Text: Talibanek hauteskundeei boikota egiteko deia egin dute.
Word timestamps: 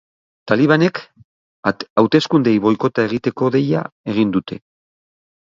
Talibanek 0.51 1.01
hauteskundeei 1.71 2.55
boikota 2.65 3.07
egiteko 3.11 3.53
deia 3.59 3.85
egin 4.15 4.35
dute. 4.39 4.61